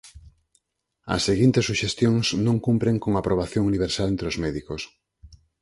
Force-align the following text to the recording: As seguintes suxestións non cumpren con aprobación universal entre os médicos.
As 1.13 1.21
seguintes 1.29 1.67
suxestións 1.69 2.25
non 2.45 2.57
cumpren 2.65 2.95
con 3.03 3.11
aprobación 3.15 3.63
universal 3.71 4.07
entre 4.09 4.29
os 4.31 4.39
médicos. 4.43 4.81